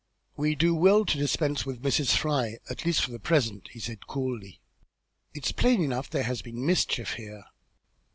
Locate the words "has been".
6.23-6.65